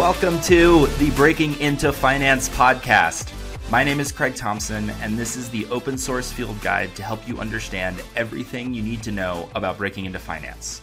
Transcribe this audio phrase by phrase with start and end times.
[0.00, 3.30] Welcome to the Breaking Into Finance podcast.
[3.70, 7.28] My name is Craig Thompson, and this is the open source field guide to help
[7.28, 10.80] you understand everything you need to know about breaking into finance.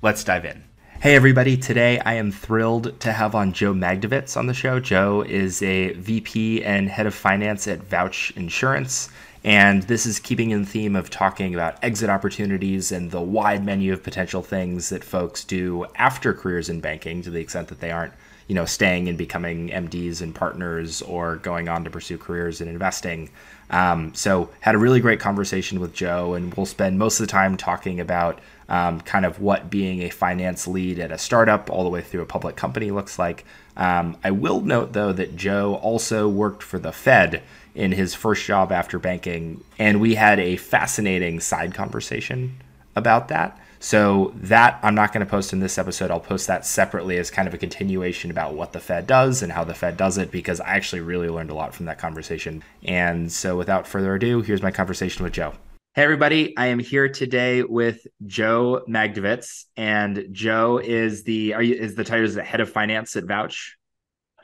[0.00, 0.64] Let's dive in.
[1.00, 1.58] Hey, everybody.
[1.58, 4.80] Today I am thrilled to have on Joe Magdovitz on the show.
[4.80, 9.10] Joe is a VP and head of finance at Vouch Insurance.
[9.44, 13.66] And this is keeping in the theme of talking about exit opportunities and the wide
[13.66, 17.80] menu of potential things that folks do after careers in banking to the extent that
[17.80, 18.14] they aren't
[18.48, 22.68] you know, staying and becoming MDs and partners or going on to pursue careers in
[22.68, 23.30] investing.
[23.70, 27.30] Um, so had a really great conversation with Joe, and we'll spend most of the
[27.30, 31.84] time talking about um, kind of what being a finance lead at a startup all
[31.84, 33.44] the way through a public company looks like.
[33.76, 37.42] Um, I will note though that Joe also worked for the Fed
[37.74, 42.56] in his first job after banking, and we had a fascinating side conversation
[42.94, 43.60] about that.
[43.78, 46.10] So that I'm not going to post in this episode.
[46.10, 49.52] I'll post that separately as kind of a continuation about what the Fed does and
[49.52, 52.62] how the Fed does it because I actually really learned a lot from that conversation.
[52.84, 55.54] And so without further ado, here's my conversation with Joe.
[55.94, 61.74] Hey everybody, I am here today with Joe Magdovitz and Joe is the are you
[61.74, 63.76] is the title is the head of finance at Vouch?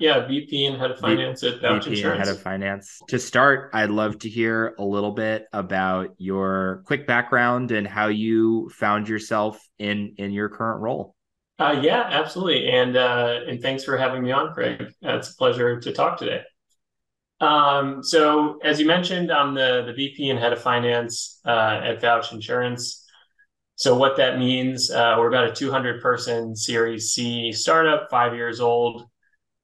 [0.01, 2.19] Yeah, VP and head of finance at Vouch VP Insurance.
[2.19, 3.01] and head of finance.
[3.09, 8.09] To start, I'd love to hear a little bit about your quick background and how
[8.09, 11.15] you found yourself in in your current role.
[11.59, 14.81] Uh, yeah, absolutely, and uh, and thanks for having me on, Craig.
[15.05, 16.43] Uh, it's a pleasure to talk today.
[17.41, 22.01] Um, so, as you mentioned, I'm the the VP and head of finance uh, at
[22.01, 23.05] Vouch Insurance.
[23.77, 28.59] So, what that means, uh, we're about a 200 person Series C startup, five years
[28.59, 29.05] old.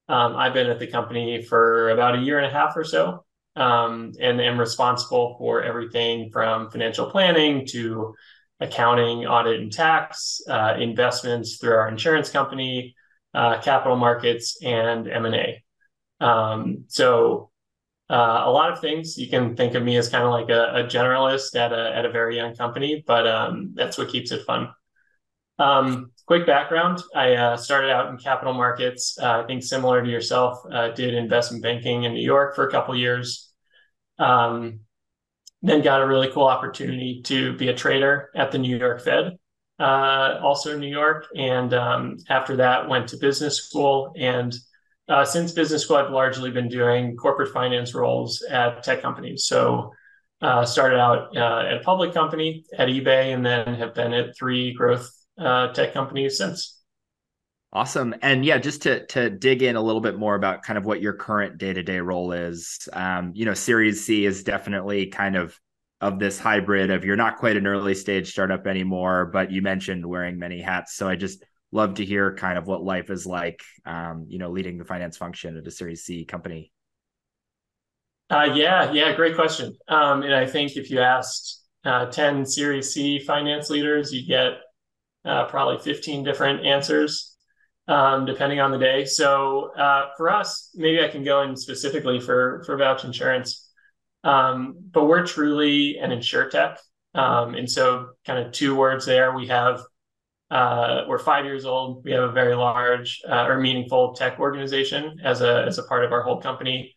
[0.08, 3.24] Um, I've been at the company for about a year and a half or so,
[3.56, 8.14] um, and am responsible for everything from financial planning to
[8.60, 12.94] accounting, audit, and tax, uh, investments through our insurance company,
[13.34, 15.64] uh, capital markets, and M and A.
[16.20, 17.50] Um, so
[18.10, 20.74] uh, a lot of things you can think of me as kind of like a,
[20.76, 24.44] a generalist at a at a very young company, but um, that's what keeps it
[24.46, 24.70] fun.
[25.58, 29.18] Um, quick background I uh, started out in capital markets.
[29.18, 32.70] Uh, I think similar to yourself, uh, did investment banking in New York for a
[32.70, 33.50] couple years.
[34.18, 34.80] Um,
[35.62, 39.38] then got a really cool opportunity to be a trader at the New York Fed,
[39.80, 41.24] uh, also in New York.
[41.34, 44.12] And um, after that, went to business school.
[44.18, 44.54] And
[45.08, 49.46] uh, since business school, I've largely been doing corporate finance roles at tech companies.
[49.46, 49.94] So
[50.42, 54.74] uh, started out at a public company at eBay, and then have been at three
[54.74, 56.78] growth uh, tech companies since.
[57.72, 58.14] Awesome.
[58.22, 61.02] And yeah, just to to dig in a little bit more about kind of what
[61.02, 62.88] your current day-to-day role is.
[62.94, 65.58] Um, you know, Series C is definitely kind of
[66.00, 70.06] of this hybrid of you're not quite an early stage startup anymore, but you mentioned
[70.06, 70.94] wearing many hats.
[70.94, 74.50] So I just love to hear kind of what life is like um, you know,
[74.50, 76.72] leading the finance function at a Series C company.
[78.30, 79.76] Uh, yeah, yeah, great question.
[79.88, 84.60] Um, and I think if you asked uh, 10 Series C finance leaders, you get
[85.28, 87.36] uh, probably 15 different answers
[87.88, 89.04] um, depending on the day.
[89.06, 93.68] So uh, for us, maybe I can go in specifically for for Vouch Insurance,
[94.24, 96.76] um, but we're truly an insurtech,
[97.14, 99.34] um, and so kind of two words there.
[99.34, 99.80] We have
[100.50, 102.04] uh, we're five years old.
[102.04, 106.04] We have a very large uh, or meaningful tech organization as a as a part
[106.04, 106.94] of our whole company.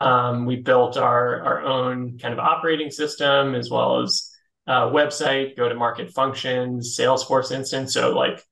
[0.00, 4.31] Um, we built our our own kind of operating system as well as
[4.66, 7.94] uh, website, go to market functions, Salesforce instance.
[7.94, 8.42] So, like,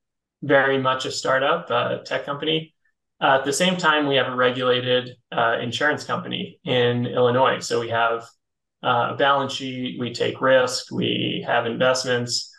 [0.41, 2.73] very much a startup uh, tech company.
[3.21, 7.59] Uh, at the same time, we have a regulated uh, insurance company in Illinois.
[7.59, 8.23] So, we have
[8.83, 12.51] uh, a balance sheet, we take risk, we have investments.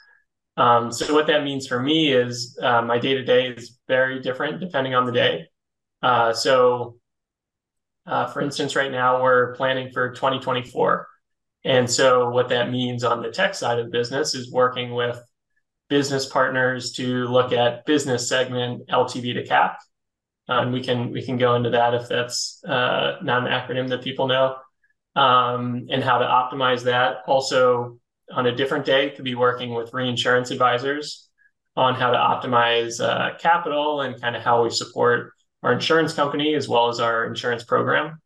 [0.56, 4.20] Um, so, what that means for me is uh, my day to day is very
[4.20, 5.46] different depending on the day.
[6.34, 6.96] so,
[8.06, 11.08] for instance, right now we're planning for 2024.
[11.64, 15.20] And so, what that means on the tech side of the business is working with
[15.88, 19.76] business partners to look at business segment LTV to CAC.
[20.48, 24.02] Um, we can we can go into that if that's uh, not an acronym that
[24.02, 24.56] people know,
[25.14, 27.18] um, and how to optimize that.
[27.26, 27.98] Also,
[28.32, 31.28] on a different day, could be working with reinsurance advisors
[31.76, 35.32] on how to optimize uh, capital and kind of how we support
[35.62, 38.21] our insurance company as well as our insurance program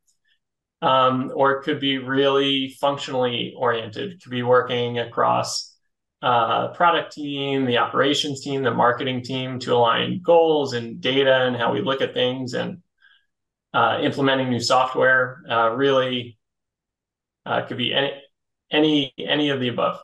[0.82, 4.12] um, or it could be really functionally oriented.
[4.12, 5.74] It could be working across
[6.22, 11.56] uh, product team, the operations team, the marketing team to align goals and data and
[11.56, 12.82] how we look at things and
[13.74, 15.42] uh, implementing new software.
[15.48, 16.38] Uh, really,
[17.44, 18.12] uh, could be any
[18.70, 20.00] any any of the above.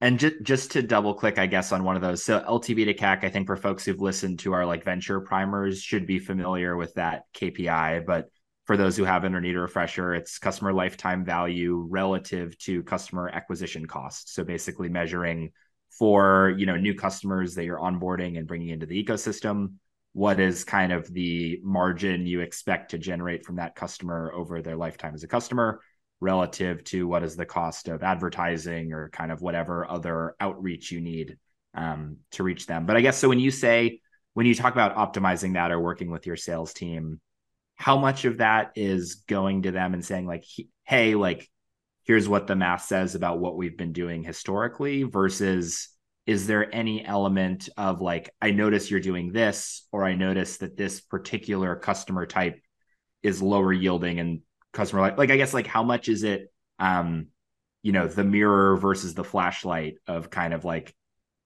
[0.00, 2.24] And just just to double click, I guess, on one of those.
[2.24, 5.80] So LTV to CAC, I think for folks who've listened to our like venture primers
[5.80, 8.04] should be familiar with that KPI.
[8.04, 8.28] But
[8.72, 13.28] for those who haven't or need a refresher, it's customer lifetime value relative to customer
[13.28, 14.32] acquisition cost.
[14.32, 15.52] So basically measuring
[15.98, 19.74] for you know new customers that you're onboarding and bringing into the ecosystem
[20.14, 24.76] what is kind of the margin you expect to generate from that customer over their
[24.76, 25.80] lifetime as a customer
[26.20, 31.02] relative to what is the cost of advertising or kind of whatever other outreach you
[31.02, 31.36] need
[31.74, 32.86] um, to reach them.
[32.86, 34.00] But I guess so when you say,
[34.32, 37.20] when you talk about optimizing that or working with your sales team,
[37.76, 40.44] how much of that is going to them and saying, like,
[40.84, 41.48] hey, like,
[42.04, 45.88] here's what the math says about what we've been doing historically versus
[46.26, 50.76] is there any element of like i notice you're doing this or i notice that
[50.76, 52.60] this particular customer type
[53.22, 54.40] is lower yielding and
[54.72, 57.26] customer like like i guess like how much is it um
[57.82, 60.94] you know the mirror versus the flashlight of kind of like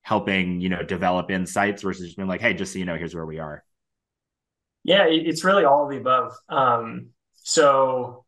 [0.02, 3.14] helping you know develop insights versus just being like hey just so you know here's
[3.14, 3.64] where we are
[4.86, 8.24] yeah it's really all of the above um so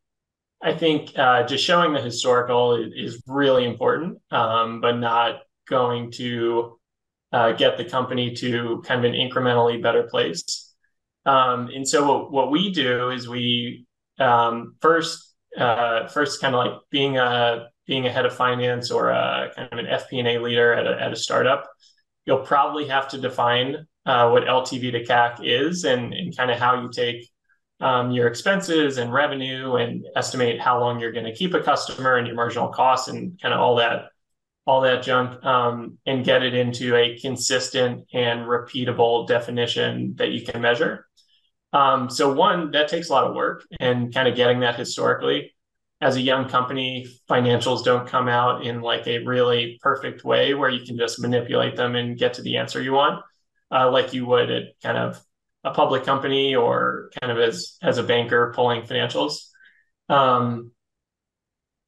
[0.63, 6.79] i think uh just showing the historical is really important um but not going to
[7.33, 10.75] uh, get the company to kind of an incrementally better place.
[11.27, 13.87] Um, and so what, what we do is we
[14.19, 19.11] um, first uh, first kind of like being a being a head of finance or
[19.11, 21.69] a kind of an FP&A leader at a, at a startup,
[22.27, 26.59] you'll probably have to define uh, what LTV to CAC is and, and kind of
[26.59, 27.29] how you take
[27.81, 32.17] um, your expenses and revenue and estimate how long you're going to keep a customer
[32.17, 34.07] and your marginal costs and kind of all that
[34.67, 40.45] all that junk um, and get it into a consistent and repeatable definition that you
[40.45, 41.07] can measure.
[41.73, 45.55] Um, so one that takes a lot of work and kind of getting that historically.
[46.01, 50.71] As a young company, financials don't come out in like a really perfect way where
[50.71, 53.23] you can just manipulate them and get to the answer you want,
[53.71, 55.21] uh, like you would at kind of
[55.65, 59.47] a public company or kind of as as a banker pulling financials.
[60.09, 60.73] Um,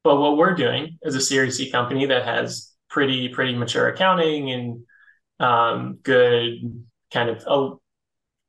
[0.03, 4.51] but what we're doing as a Series C company that has pretty pretty mature accounting
[4.51, 4.83] and
[5.39, 7.77] um, good kind of a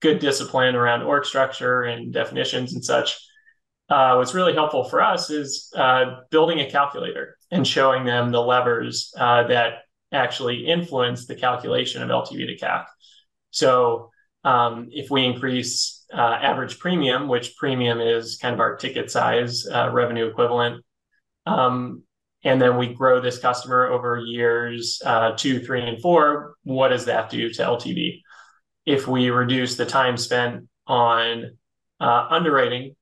[0.02, 3.20] good discipline around org structure and definitions and such.
[3.90, 8.42] Uh, what's really helpful for us is uh, building a calculator and showing them the
[8.42, 9.84] levers uh, that
[10.14, 12.86] actually influence the calculation of LTV to CAC.
[13.52, 14.10] So
[14.44, 19.68] um, if we increase uh, average premium, which premium is kind of our ticket size
[19.68, 20.84] uh, revenue equivalent,
[21.46, 22.04] um,
[22.44, 27.06] and then we grow this customer over years uh, two, three, and four, what does
[27.06, 28.22] that do to LTV?
[28.86, 31.58] If we reduce the time spent on
[32.00, 32.96] uh, underwriting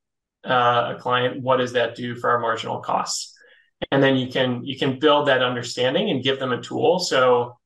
[0.46, 3.34] uh, a client, what does that do for our marginal costs?
[3.92, 7.58] And then you can you can build that understanding and give them a tool so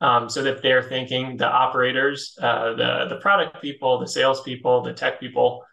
[0.00, 4.82] um, so that they're thinking the operators, uh, the the product people, the sales people,
[4.82, 5.64] the tech people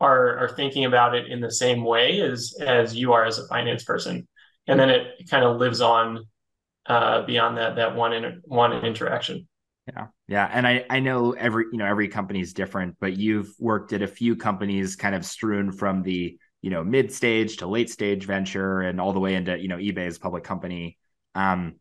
[0.00, 3.46] are are thinking about it in the same way as as you are as a
[3.48, 4.26] finance person
[4.66, 6.24] and then it kind of lives on
[6.86, 9.46] uh, beyond that that one in, one interaction.
[9.88, 13.52] Yeah, yeah, and I I know every you know every company is different, but you've
[13.58, 17.66] worked at a few companies, kind of strewn from the you know mid stage to
[17.66, 20.98] late stage venture, and all the way into you know eBay's public company.
[21.34, 21.76] Um,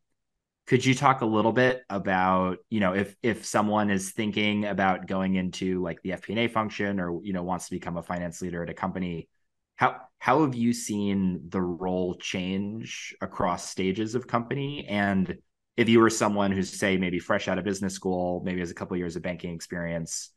[0.66, 5.08] could you talk a little bit about you know if if someone is thinking about
[5.08, 8.64] going into like the FP&A function or you know wants to become a finance leader
[8.64, 9.28] at a company?
[9.76, 15.38] how how have you seen the role change across stages of company and
[15.76, 18.76] if you were someone who's say maybe fresh out of business school maybe has a
[18.76, 20.32] couple of years of banking experience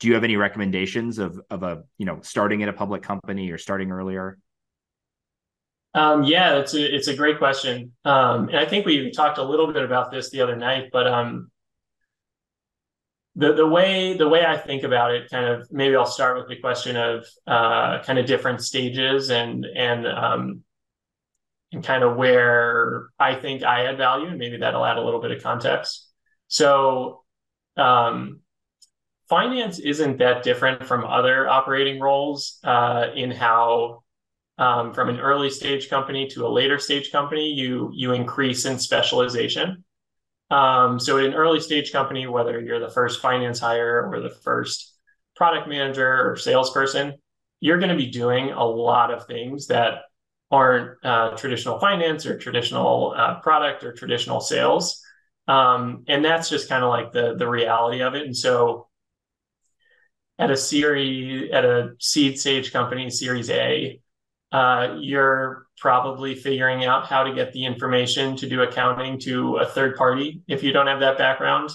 [0.00, 3.50] do you have any recommendations of of a you know starting at a public company
[3.50, 4.38] or starting earlier
[5.94, 9.42] um, yeah it's a it's a great question um, and i think we talked a
[9.42, 11.50] little bit about this the other night but um,
[13.38, 16.48] the the way the way I think about it, kind of maybe I'll start with
[16.48, 20.64] the question of uh, kind of different stages and and um,
[21.70, 25.20] and kind of where I think I add value, and maybe that'll add a little
[25.20, 26.08] bit of context.
[26.48, 27.22] So,
[27.76, 28.40] um,
[29.28, 34.02] finance isn't that different from other operating roles uh, in how.
[34.58, 38.78] Um, from an early stage company to a later stage company, you you increase in
[38.78, 39.84] specialization.
[40.50, 44.30] Um, so, in an early stage company, whether you're the first finance hire or the
[44.30, 44.94] first
[45.36, 47.14] product manager or salesperson,
[47.60, 50.02] you're going to be doing a lot of things that
[50.50, 55.02] aren't uh, traditional finance or traditional uh, product or traditional sales.
[55.46, 58.24] Um, and that's just kind of like the the reality of it.
[58.24, 58.88] And so,
[60.38, 64.00] at a series at a seed stage company, Series A,
[64.52, 69.66] uh, you're probably figuring out how to get the information to do accounting to a
[69.66, 71.70] third party if you don't have that background.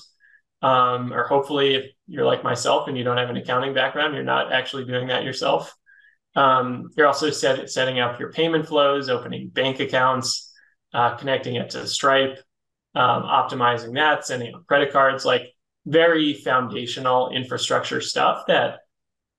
[0.61, 4.23] Um, or hopefully, if you're like myself and you don't have an accounting background, you're
[4.23, 5.75] not actually doing that yourself.
[6.35, 10.51] Um, you're also set, setting up your payment flows, opening bank accounts,
[10.93, 12.39] uh, connecting it to Stripe,
[12.95, 15.53] um, optimizing that, sending out credit cards, like
[15.85, 18.79] very foundational infrastructure stuff that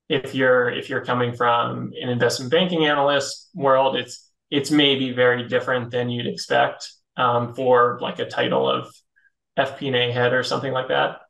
[0.08, 5.48] if you're if you're coming from an investment banking analyst world, it's it's maybe very
[5.48, 8.92] different than you'd expect um, for like a title of
[9.58, 11.20] FP&A head or something like that.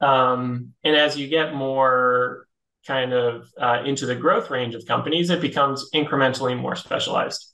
[0.00, 2.46] Um, and as you get more
[2.86, 7.52] kind of uh, into the growth range of companies, it becomes incrementally more specialized.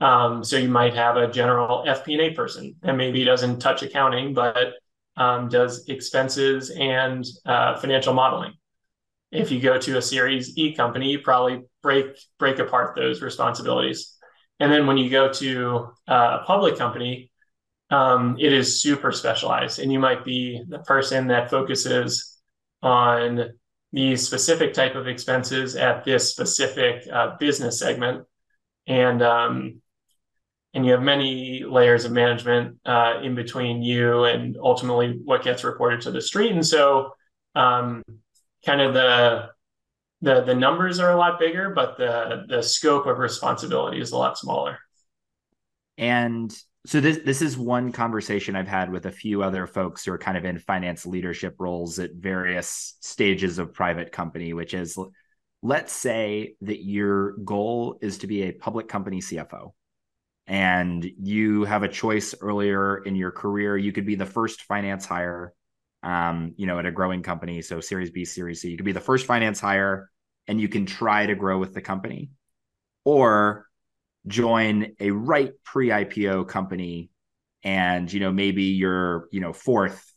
[0.00, 4.74] Um, so you might have a general FP&A person, and maybe doesn't touch accounting, but
[5.16, 8.52] um, does expenses and uh, financial modeling.
[9.32, 12.06] If you go to a Series E company, you probably break
[12.38, 14.16] break apart those responsibilities.
[14.60, 17.30] And then when you go to uh, a public company,
[17.90, 22.38] um, it is super specialized, and you might be the person that focuses
[22.82, 23.50] on
[23.92, 28.24] these specific type of expenses at this specific uh, business segment,
[28.86, 29.80] and um,
[30.74, 35.64] and you have many layers of management uh, in between you and ultimately what gets
[35.64, 36.52] reported to the street.
[36.52, 37.12] And so,
[37.54, 38.02] um,
[38.64, 39.50] kind of the
[40.20, 44.16] the the numbers are a lot bigger, but the the scope of responsibility is a
[44.16, 44.78] lot smaller.
[45.98, 46.54] And
[46.86, 50.18] so this this is one conversation I've had with a few other folks who are
[50.18, 54.98] kind of in finance leadership roles at various stages of private company, which is
[55.62, 59.72] let's say that your goal is to be a public company CFO
[60.46, 63.76] and you have a choice earlier in your career.
[63.76, 65.54] You could be the first finance hire,
[66.02, 67.62] um, you know, at a growing company.
[67.62, 70.10] So Series B, Series C, you could be the first finance hire,
[70.48, 72.30] and you can try to grow with the company,
[73.04, 73.66] or
[74.26, 77.10] join a right pre-IPO company,
[77.62, 80.12] and you know maybe you're you know fourth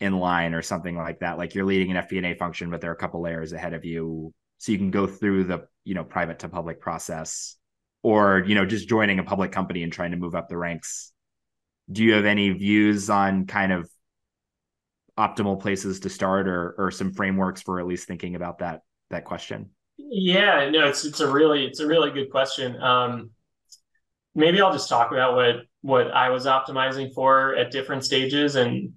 [0.00, 1.38] in line or something like that.
[1.38, 4.32] Like you're leading an FP&A function, but there are a couple layers ahead of you,
[4.58, 7.56] so you can go through the you know private to public process
[8.02, 11.12] or you know just joining a public company and trying to move up the ranks
[11.90, 13.90] do you have any views on kind of
[15.20, 19.24] optimal places to start or or some frameworks for at least thinking about that that
[19.24, 19.70] question?
[19.98, 22.80] Yeah no it's it's a really it's a really good question.
[22.82, 23.30] Um
[24.34, 28.92] maybe i'll just talk about what what i was optimizing for at different stages and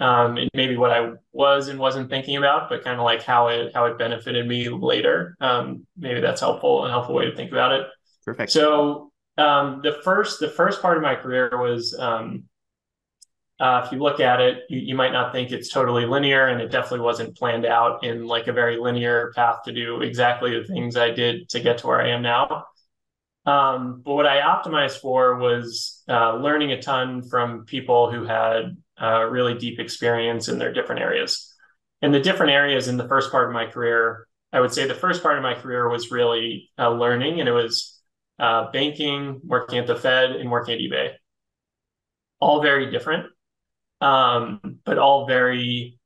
[0.00, 3.46] um and maybe what i was and wasn't thinking about but kind of like how
[3.46, 5.36] it how it benefited me later.
[5.40, 7.86] Um maybe that's helpful a helpful way to think about it.
[8.24, 8.50] Perfect.
[8.50, 12.44] So um, the first the first part of my career was um,
[13.60, 16.62] uh, if you look at it, you, you, might not think it's totally linear, and
[16.62, 20.64] it definitely wasn't planned out in like a very linear path to do exactly the
[20.64, 22.64] things I did to get to where I am now.
[23.44, 28.78] Um, but what I optimized for was uh, learning a ton from people who had
[29.00, 31.54] uh, really deep experience in their different areas.
[32.00, 34.94] And the different areas in the first part of my career, I would say the
[34.94, 38.00] first part of my career was really uh, learning, and it was
[38.38, 41.12] uh, banking, working at the Fed, and working at eBay.
[42.40, 43.26] All very different,
[44.00, 45.98] um, but all very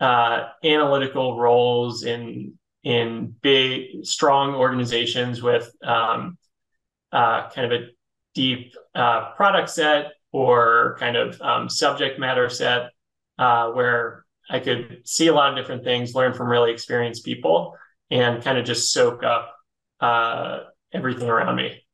[0.00, 6.36] uh, analytical roles in in big, strong organizations with um,
[7.12, 7.86] uh, kind of a
[8.34, 12.90] deep uh, product set or kind of um, subject matter set,
[13.38, 17.76] uh, where I could see a lot of different things, learn from really experienced people,
[18.10, 19.54] and kind of just soak up
[20.00, 20.60] uh,
[20.92, 21.84] everything around me.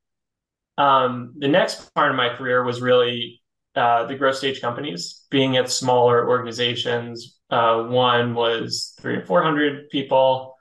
[0.79, 3.38] Um, the next part of my career was really
[3.79, 7.39] uh, the growth stage companies, being at smaller organizations.
[7.51, 10.57] Uh, one was three or 400 people,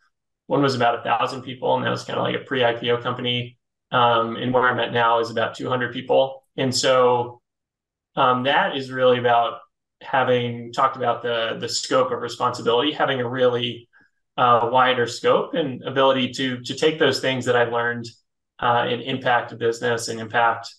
[0.45, 3.01] one was about a thousand people, and that was kind of like a pre IPO
[3.01, 3.57] company.
[3.91, 6.43] Um, and where I'm at now is about 200 people.
[6.57, 7.41] And so
[8.15, 9.59] um, that is really about
[10.01, 13.87] having talked about the the scope of responsibility, having a really
[14.37, 18.07] uh, wider scope and ability to to take those things that I learned
[18.59, 20.73] uh, and impact a business and impact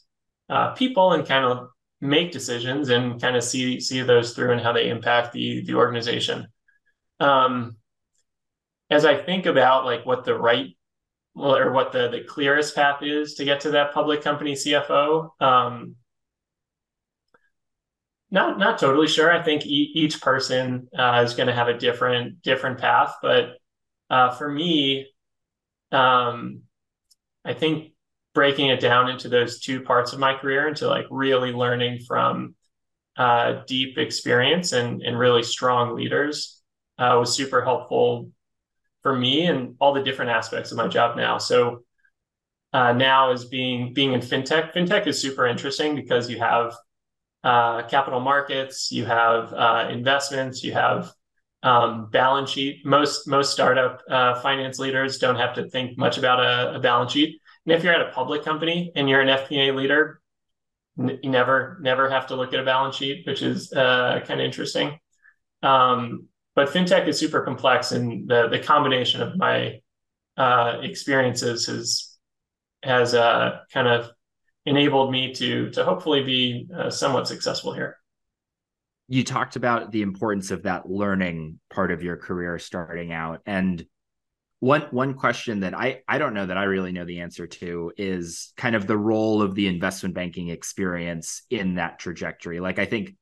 [0.49, 1.69] uh, people and kind of
[2.01, 5.75] make decisions and kind of see see those through and how they impact the the
[5.75, 6.47] organization.
[7.21, 7.77] Um,
[8.91, 10.77] as I think about like what the right
[11.35, 15.97] or what the the clearest path is to get to that public company CFO, um,
[18.31, 19.33] not not totally sure.
[19.33, 23.57] I think e- each person uh, is going to have a different different path, but
[24.11, 25.07] uh, for me,
[25.93, 26.63] um,
[27.45, 27.93] I think
[28.39, 32.55] breaking it down into those two parts of my career into like really learning from
[33.17, 36.63] uh, deep experience and, and really strong leaders
[37.01, 38.31] uh, was super helpful
[39.03, 41.37] for me and all the different aspects of my job now.
[41.37, 41.83] So
[42.73, 44.73] uh, now is being being in fintech.
[44.73, 46.77] Fintech is super interesting because you have
[47.43, 51.11] uh, capital markets, you have uh, investments, you have
[51.65, 52.87] um, balance sheet.
[52.87, 57.11] Most most startup uh, finance leaders don't have to think much about a, a, balance
[57.11, 57.41] sheet.
[57.67, 60.21] And if you're at a public company and you're an FP&A leader,
[60.99, 64.41] n- you never never have to look at a balance sheet, which is uh, kind
[64.41, 64.99] of interesting.
[65.63, 69.81] Um, but fintech is super complex, and the the combination of my
[70.37, 72.19] uh, experiences has
[72.83, 74.11] has uh, kind of
[74.67, 77.97] enabled me to to hopefully be uh, somewhat successful here
[79.09, 83.85] you talked about the importance of that learning part of your career starting out and
[84.61, 87.93] one one question that I I don't know that I really know the answer to
[87.97, 92.59] is kind of the role of the investment banking experience in that trajectory.
[92.59, 93.15] Like I think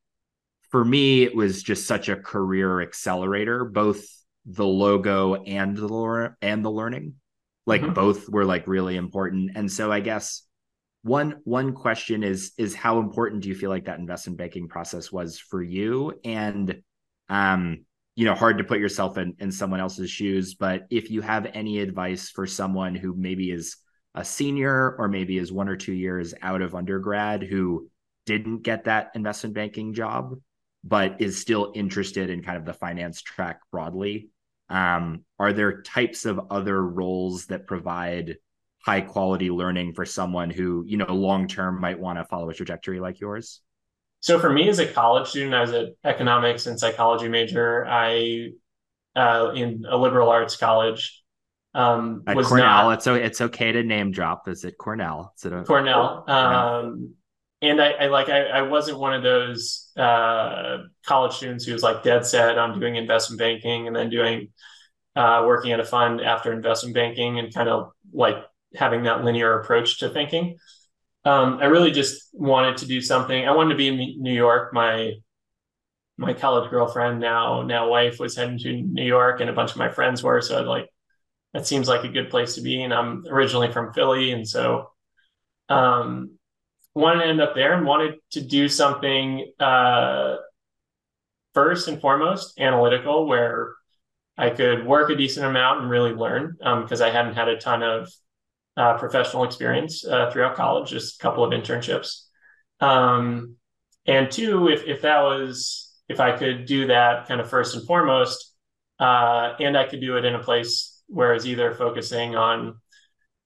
[0.71, 4.07] for me it was just such a career accelerator, both
[4.47, 7.15] the logo and the and the learning.
[7.67, 7.93] Like mm-hmm.
[7.93, 9.51] both were like really important.
[9.57, 10.43] And so I guess
[11.03, 15.13] one one question is is how important do you feel like that investment banking process
[15.13, 16.81] was for you and
[17.29, 17.85] um
[18.17, 20.55] you know hard to put yourself in in someone else's shoes.
[20.55, 23.77] But if you have any advice for someone who maybe is
[24.17, 27.89] a senior or maybe is one or two years out of undergrad who
[28.25, 30.35] didn't get that investment banking job
[30.83, 34.31] but is still interested in kind of the finance track broadly
[34.69, 38.37] um, are there types of other roles that provide
[38.85, 42.55] high quality learning for someone who you know long term might want to follow a
[42.55, 43.61] trajectory like yours
[44.27, 48.49] so for me as a college student i was an economics and psychology major i
[49.15, 51.23] uh, in a liberal arts college
[51.75, 54.49] um, At was Cornell, not, it's it's okay to name drop.
[54.49, 55.35] Is it Cornell?
[55.37, 56.25] Is it a, Cornell?
[56.27, 57.13] Um,
[57.61, 61.83] and I, I like I, I, wasn't one of those uh, college students who was
[61.83, 64.49] like dead set on doing investment banking and then doing
[65.17, 68.37] uh, working at a fund after investment banking and kind of like
[68.75, 70.57] having that linear approach to thinking.
[71.27, 73.47] Um, I really just wanted to do something.
[73.49, 74.73] I wanted to be in New York.
[74.73, 75.15] My
[76.17, 79.77] my college girlfriend, now now wife, was heading to New York, and a bunch of
[79.77, 80.41] my friends were.
[80.41, 80.89] So I'd like
[81.53, 82.81] that seems like a good place to be.
[82.81, 84.93] And I'm originally from Philly, and so
[85.69, 86.39] um,
[86.95, 90.37] wanted to end up there and wanted to do something uh,
[91.55, 93.73] first and foremost analytical, where
[94.39, 97.59] I could work a decent amount and really learn because um, I hadn't had a
[97.59, 98.13] ton of
[98.77, 102.23] uh, professional experience uh, throughout college, just a couple of internships.
[102.81, 103.57] Um,
[104.07, 107.87] and two, if, if that was, if I could do that kind of first and
[107.87, 108.55] foremost,
[108.99, 112.77] uh, and I could do it in a place where it's either focusing on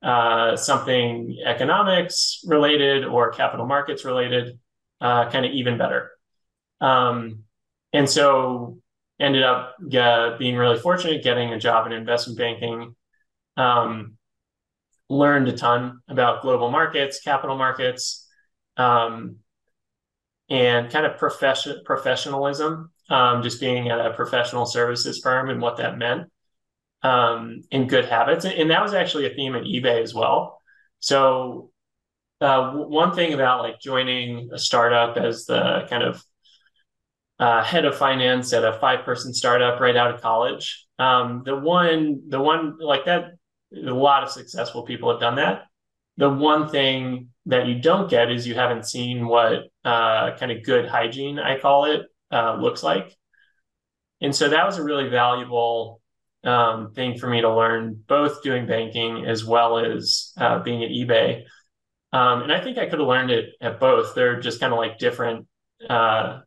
[0.03, 4.59] uh, something economics related or capital markets related,
[5.01, 6.11] uh, kind of even better.
[6.81, 7.45] Um,
[7.93, 8.79] and so
[9.19, 12.97] ended up uh, being really fortunate getting a job in investment banking.
[13.57, 14.17] Um,
[15.11, 18.27] learned a ton about global markets, capital markets,
[18.79, 19.37] um,
[20.49, 22.91] and kind of profession professionalism.
[23.11, 26.31] Um, just being at a professional services firm and what that meant
[27.03, 30.61] um, in good habits, and that was actually a theme at eBay as well.
[31.01, 31.73] So
[32.41, 36.23] uh, one thing about like joining a startup as the kind of
[37.41, 40.87] uh, head of finance at a five person startup right out of college.
[41.01, 43.33] Um, the one, the one like that
[43.75, 45.63] a lot of successful people have done that.
[46.17, 50.63] The one thing that you don't get is you haven't seen what uh, kind of
[50.65, 53.17] good hygiene, I call it, uh, looks like.
[54.21, 56.01] And so that was a really valuable
[56.45, 60.91] um, thing for me to learn, both doing banking as well as uh, being at
[60.91, 61.45] eBay.
[62.13, 64.15] Um, and I think I could have learned it at both.
[64.15, 65.47] They're just kind of like different,
[65.89, 66.41] uh,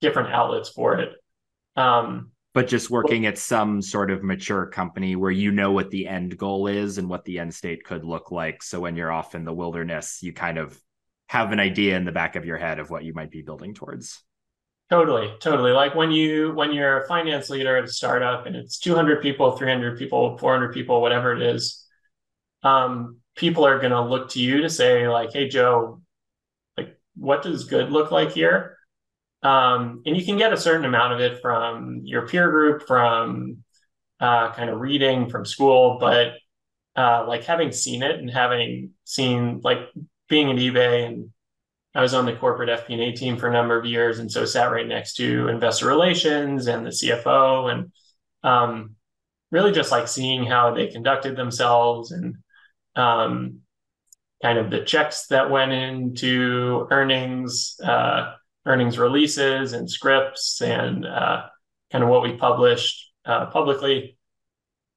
[0.00, 1.12] different outlets for it.
[1.74, 6.08] Um, but just working at some sort of mature company where you know what the
[6.08, 8.64] end goal is and what the end state could look like.
[8.64, 10.76] So when you're off in the wilderness, you kind of
[11.28, 13.74] have an idea in the back of your head of what you might be building
[13.74, 14.24] towards.
[14.90, 15.70] Totally, totally.
[15.70, 19.52] Like when you when you're a finance leader at a startup and it's 200 people,
[19.52, 21.86] 300 people, 400 people, whatever it is,
[22.64, 26.02] um, people are going to look to you to say like, "Hey, Joe,
[26.76, 28.77] like, what does good look like here?"
[29.42, 33.64] Um, and you can get a certain amount of it from your peer group, from
[34.20, 36.34] uh, kind of reading from school, but
[36.96, 39.78] uh, like having seen it and having seen like
[40.28, 41.30] being at eBay and
[41.94, 44.70] I was on the corporate FP&A team for a number of years, and so sat
[44.70, 47.92] right next to investor relations and the CFO, and
[48.44, 48.94] um,
[49.50, 52.36] really just like seeing how they conducted themselves and
[52.94, 53.60] um,
[54.42, 58.34] kind of the checks that went into earnings, uh,
[58.68, 61.46] earnings releases and scripts and uh,
[61.90, 64.18] kind of what we published uh, publicly.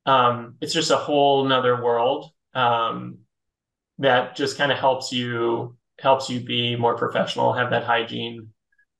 [0.05, 2.31] Um, it's just a whole nother world.
[2.53, 3.19] Um,
[3.99, 8.49] that just kind of helps you helps you be more professional, have that hygiene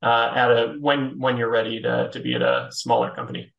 [0.02, 3.54] uh, at a when when you're ready to to be at a smaller company.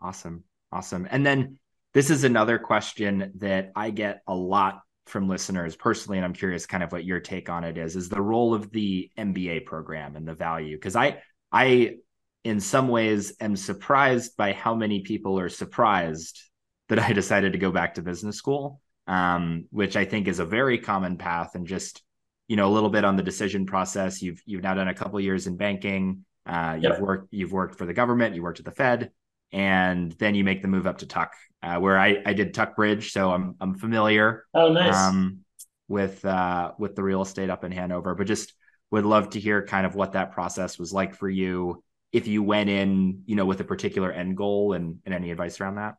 [0.00, 1.08] Awesome, awesome.
[1.10, 1.58] And then
[1.94, 6.66] this is another question that I get a lot from listeners personally, and I'm curious
[6.66, 10.16] kind of what your take on it is, is the role of the MBA program
[10.16, 10.76] and the value.
[10.76, 11.96] Because I I
[12.42, 16.40] in some ways am surprised by how many people are surprised
[16.88, 20.44] that I decided to go back to business school, um, which I think is a
[20.44, 22.02] very common path and just
[22.48, 24.22] you know a little bit on the decision process.
[24.22, 26.24] You've you've now done a couple years in banking.
[26.46, 27.00] Uh, you've yep.
[27.00, 28.34] worked you've worked for the government.
[28.34, 29.10] You worked at the Fed,
[29.54, 32.76] and then you make the move up to Tuck, uh, where I I did Tuck
[32.76, 34.44] Bridge, so I'm I'm familiar.
[34.52, 34.94] Oh, nice.
[34.94, 35.44] Um,
[35.88, 38.52] with uh, with the real estate up in Hanover, but just
[38.90, 42.42] would love to hear kind of what that process was like for you if you
[42.42, 45.94] went in, you know, with a particular end goal and, and any advice around that.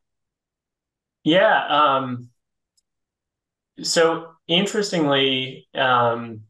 [1.24, 1.68] Yeah.
[1.68, 2.30] Um,
[3.82, 6.42] so interestingly, um,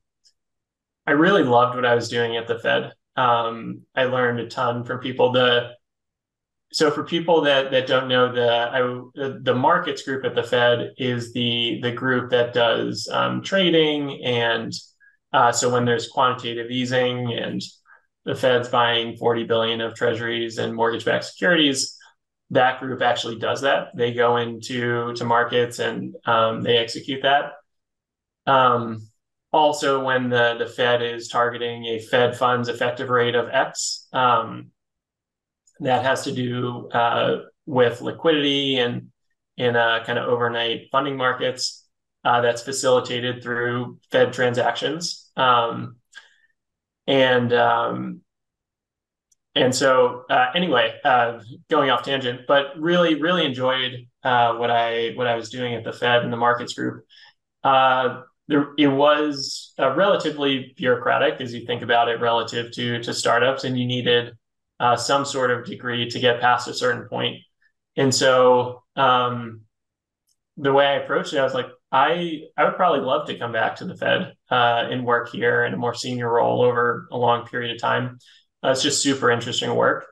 [1.07, 2.93] I really loved what I was doing at the Fed.
[3.15, 5.31] Um, I learned a ton from people.
[5.31, 5.71] The
[6.75, 8.81] so for people that that don't know the I,
[9.39, 14.73] the markets group at the Fed is the the group that does um, trading and
[15.31, 17.61] uh, so when there's quantitative easing and
[18.25, 21.97] the Fed's buying 40 billion of treasuries and mortgage-backed securities,
[22.49, 23.95] that group actually does that.
[23.95, 27.53] They go into to markets and um, they execute that.
[28.47, 29.07] Um,
[29.53, 34.71] also, when the, the Fed is targeting a Fed funds effective rate of X, um,
[35.79, 39.07] that has to do uh, with liquidity and
[39.57, 41.85] in uh, kind of overnight funding markets
[42.23, 45.29] uh, that's facilitated through Fed transactions.
[45.37, 45.97] Um,
[47.07, 48.21] and um,
[49.53, 55.11] and so uh, anyway, uh, going off tangent, but really, really enjoyed uh, what I
[55.15, 57.05] what I was doing at the Fed and the markets group.
[58.47, 63.77] There, it was relatively bureaucratic as you think about it relative to to startups, and
[63.77, 64.33] you needed
[64.79, 67.37] uh, some sort of degree to get past a certain point.
[67.95, 69.61] And so um,
[70.57, 73.53] the way I approached it, I was like, I I would probably love to come
[73.53, 77.17] back to the Fed uh, and work here in a more senior role over a
[77.17, 78.19] long period of time.
[78.63, 80.07] Uh, it's just super interesting work.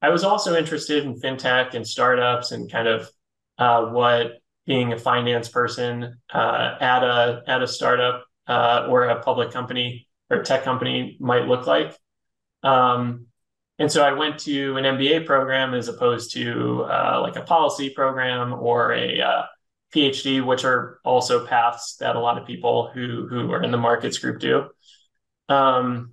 [0.00, 3.10] I was also interested in fintech and startups and kind of
[3.58, 9.22] uh, what being a finance person uh, at a at a startup uh, or a
[9.22, 11.96] public company or tech company might look like.
[12.62, 13.26] Um,
[13.78, 17.90] and so I went to an MBA program as opposed to uh, like a policy
[17.90, 19.46] program or a
[19.94, 23.78] PhD, which are also paths that a lot of people who who are in the
[23.78, 24.68] markets group do.
[25.48, 26.12] Um,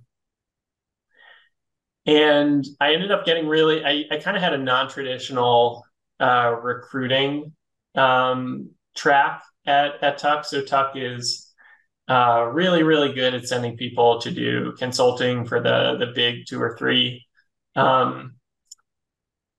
[2.06, 5.84] and I ended up getting really, I, I kind of had a non-traditional
[6.20, 7.52] uh, recruiting
[7.94, 10.44] um, track at, at Tuck.
[10.44, 11.50] So Tuck is
[12.08, 16.60] uh, really, really good at sending people to do consulting for the the big two
[16.60, 17.23] or three.
[17.76, 18.34] Um,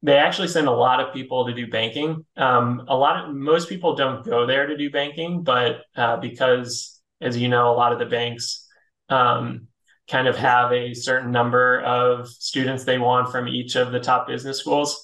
[0.01, 2.25] they actually send a lot of people to do banking.
[2.37, 7.01] Um, a lot of most people don't go there to do banking, but uh, because,
[7.21, 8.67] as you know, a lot of the banks
[9.09, 9.67] um,
[10.07, 14.27] kind of have a certain number of students they want from each of the top
[14.27, 15.01] business schools.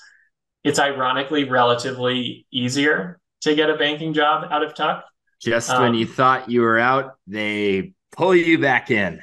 [0.63, 5.05] It's ironically relatively easier to get a banking job out of Tuck.
[5.41, 9.19] Just um, when you thought you were out, they pull you back in.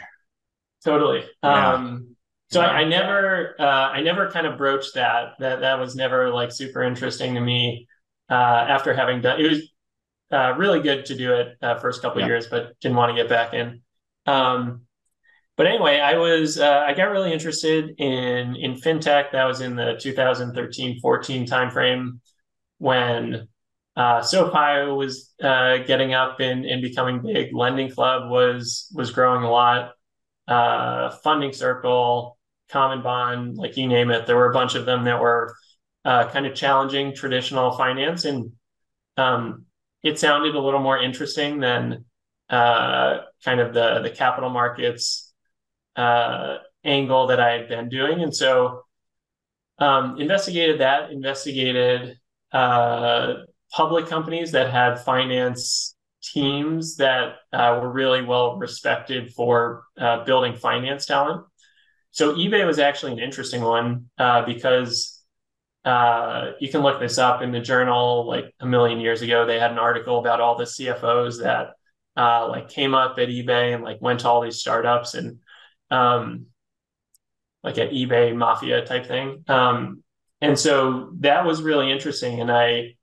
[0.85, 1.25] Totally.
[1.43, 1.75] Yeah.
[1.75, 2.17] Um,
[2.51, 5.35] so I, I never, uh, I never kind of broached that.
[5.39, 7.87] That that was never like super interesting to me.
[8.31, 9.73] Uh, after having done, it was
[10.31, 12.27] uh, really good to do it uh, first couple yeah.
[12.27, 13.81] years, but didn't want to get back in.
[14.27, 14.83] Um,
[15.57, 19.33] but anyway, I was uh, I got really interested in in fintech.
[19.33, 22.21] That was in the 2013-14 timeframe
[22.79, 23.49] when
[23.97, 27.53] uh, SoFi was uh, getting up and, and becoming big.
[27.53, 29.93] Lending Club was was growing a lot.
[30.47, 32.38] Uh, Funding Circle,
[32.71, 35.55] CommonBond, like you name it, there were a bunch of them that were
[36.05, 38.53] uh, kind of challenging traditional finance, and
[39.17, 39.65] um,
[40.03, 42.05] it sounded a little more interesting than
[42.51, 45.33] uh, kind of the the capital markets
[45.97, 48.23] uh, angle that I had been doing.
[48.23, 48.83] And so
[49.79, 52.19] um, investigated that, investigated
[52.53, 53.35] uh,
[53.73, 60.57] public companies that had finance teams that uh, were really well respected for uh, building
[60.57, 61.45] finance talent.
[62.19, 65.23] So eBay was actually an interesting one uh, because
[65.85, 68.27] uh, you can look this up in the journal.
[68.27, 71.75] Like a million years ago, they had an article about all the CFOs that
[72.21, 75.39] uh, like came up at eBay and like went to all these startups and
[75.93, 76.47] um,
[77.63, 79.45] like an eBay mafia type thing.
[79.47, 80.03] Um,
[80.41, 82.41] and so that was really interesting.
[82.41, 82.97] And I,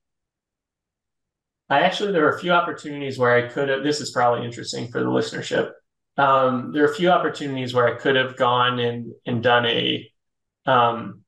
[1.69, 3.81] I actually there are a few opportunities where I could have.
[3.81, 5.71] This is probably interesting for the listenership.
[6.17, 10.09] Um, there are a few opportunities where I could have gone and and done a
[10.65, 11.21] um,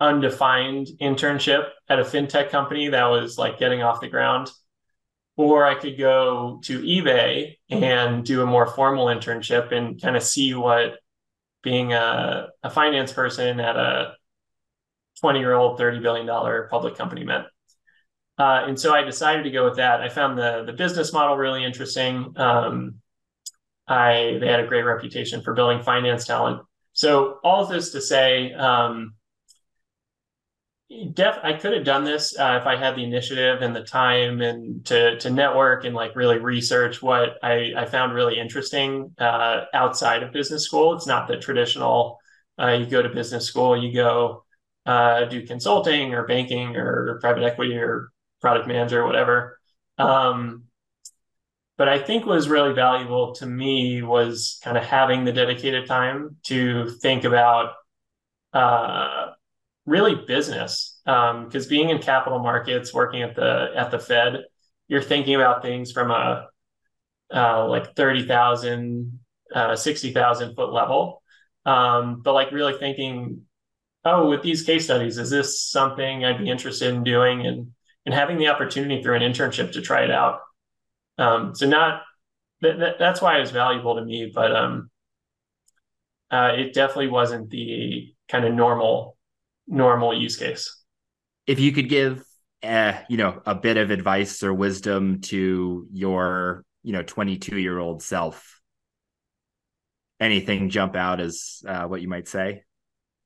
[0.00, 4.50] undefined internship at a fintech company that was like getting off the ground,
[5.36, 10.22] or I could go to eBay and do a more formal internship and kind of
[10.22, 10.98] see what
[11.62, 14.14] being a, a finance person at a
[15.20, 17.46] 20 year old, $30 billion public company meant.
[18.38, 20.02] Uh, and so I decided to go with that.
[20.02, 22.34] I found the the business model really interesting.
[22.36, 22.96] Um,
[23.88, 26.62] I they had a great reputation for building finance talent.
[26.92, 29.14] So all of this to say, um,
[31.14, 34.40] def I could have done this uh, if I had the initiative and the time
[34.40, 39.64] and to to network and like really research what I, I found really interesting uh,
[39.74, 40.94] outside of business school.
[40.94, 42.18] It's not the traditional.
[42.58, 44.44] Uh, you go to business school, you go
[44.86, 49.58] uh, do consulting or banking or private equity or product manager or whatever.
[49.98, 50.65] Um,
[51.76, 56.36] but I think was really valuable to me was kind of having the dedicated time
[56.44, 57.74] to think about
[58.52, 59.32] uh,
[59.84, 61.00] really business.
[61.04, 64.44] Because um, being in capital markets, working at the at the Fed,
[64.88, 66.48] you're thinking about things from a
[67.34, 69.18] uh, like 30,000,
[69.54, 71.22] uh, 60,000 foot level.
[71.64, 73.42] Um, but like really thinking,
[74.04, 77.46] oh, with these case studies, is this something I'd be interested in doing?
[77.46, 77.72] And
[78.06, 80.38] and having the opportunity through an internship to try it out.
[81.18, 82.02] Um, so not
[82.60, 84.90] that, that's why it was valuable to me, but um,
[86.30, 89.16] uh, it definitely wasn't the kind of normal
[89.66, 90.84] normal use case.
[91.46, 92.24] If you could give,
[92.62, 97.78] uh, you know, a bit of advice or wisdom to your, you know, 22 year
[97.78, 98.60] old self,
[100.20, 102.62] anything jump out as uh, what you might say?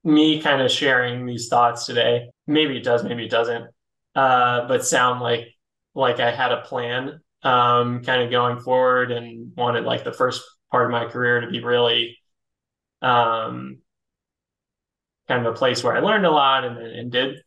[0.03, 2.31] Me kind of sharing these thoughts today.
[2.47, 3.67] Maybe it does, maybe it doesn't
[4.15, 5.55] uh, but sound like
[5.95, 10.43] like I had a plan um, kind of going forward and wanted like the first
[10.71, 12.19] part of my career to be really
[13.03, 13.79] um,
[15.29, 17.39] kind of a place where I learned a lot and, and did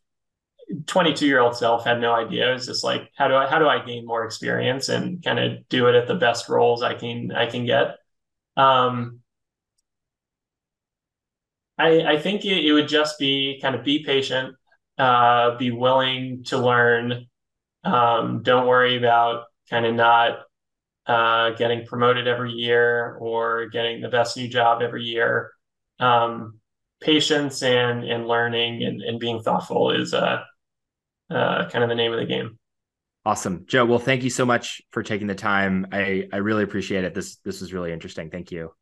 [0.88, 2.50] 22 year old self had no idea.
[2.50, 5.40] It was just like, how do I, how do I gain more experience and kind
[5.40, 7.98] of do it at the best roles I can, I can get.
[8.58, 9.20] Um,
[11.78, 14.56] I, I think it, it would just be kind of be patient,
[14.98, 17.26] uh, be willing to learn.
[17.84, 20.40] Um, don't worry about kind of not
[21.06, 25.52] uh, getting promoted every year or getting the best new job every year.
[26.00, 26.60] Um,
[27.02, 30.42] patience and and learning and, and being thoughtful is uh,
[31.30, 32.58] uh, kind of the name of the game.
[33.26, 33.86] Awesome, Joe.
[33.86, 35.88] Well, thank you so much for taking the time.
[35.92, 37.14] I I really appreciate it.
[37.14, 38.30] This this was really interesting.
[38.30, 38.74] Thank you.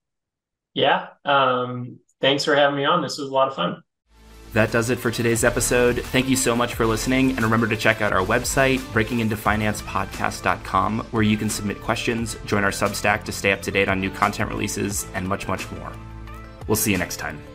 [0.74, 1.08] Yeah.
[1.26, 3.02] Um, thanks for having me on.
[3.02, 3.84] This was a lot of fun.
[4.54, 6.02] That does it for today's episode.
[6.02, 7.32] Thank you so much for listening.
[7.32, 12.72] And remember to check out our website, breakingintofinancepodcast.com, where you can submit questions, join our
[12.72, 15.92] Substack to stay up to date on new content releases, and much, much more.
[16.68, 17.51] We'll see you next time.